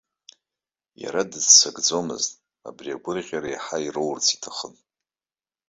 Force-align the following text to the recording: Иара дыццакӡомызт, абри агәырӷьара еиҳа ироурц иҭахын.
Иара 1.01 1.21
дыццакӡомызт, 1.31 2.31
абри 2.67 2.89
агәырӷьара 2.95 3.49
еиҳа 3.51 3.77
ироурц 3.85 4.25
иҭахын. 4.35 4.73